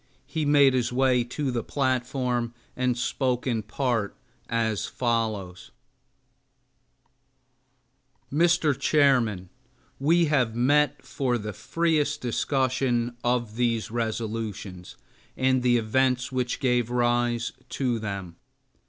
[0.25, 4.17] He made his way to the platform and spoke in part
[4.49, 5.69] as follows:
[8.33, 8.75] Mr.
[8.75, 9.49] Chairman,
[9.99, 14.95] We have met for the freest discussion of these resolutions,
[15.37, 18.37] and the events which gave rise to them.